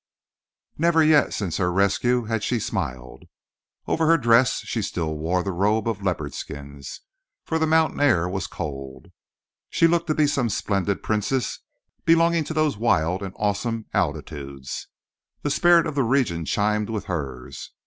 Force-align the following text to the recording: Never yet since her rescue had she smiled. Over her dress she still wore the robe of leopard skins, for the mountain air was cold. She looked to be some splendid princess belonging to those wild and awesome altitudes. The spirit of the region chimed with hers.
Never 0.79 1.03
yet 1.03 1.31
since 1.31 1.57
her 1.57 1.71
rescue 1.71 2.23
had 2.23 2.43
she 2.43 2.57
smiled. 2.59 3.25
Over 3.85 4.07
her 4.07 4.17
dress 4.17 4.61
she 4.61 4.81
still 4.81 5.15
wore 5.15 5.43
the 5.43 5.51
robe 5.51 5.87
of 5.87 6.01
leopard 6.01 6.33
skins, 6.33 7.01
for 7.45 7.59
the 7.59 7.67
mountain 7.67 7.99
air 7.99 8.27
was 8.27 8.47
cold. 8.47 9.11
She 9.69 9.85
looked 9.85 10.07
to 10.07 10.15
be 10.15 10.25
some 10.25 10.49
splendid 10.49 11.03
princess 11.03 11.59
belonging 12.03 12.45
to 12.45 12.53
those 12.55 12.77
wild 12.77 13.21
and 13.21 13.35
awesome 13.37 13.85
altitudes. 13.93 14.87
The 15.43 15.51
spirit 15.51 15.85
of 15.85 15.93
the 15.93 16.01
region 16.01 16.45
chimed 16.45 16.89
with 16.89 17.05
hers. 17.05 17.69